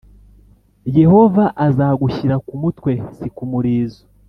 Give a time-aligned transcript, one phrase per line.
[0.99, 4.01] Yehova azagushyira ku mutwe; si ku murizo.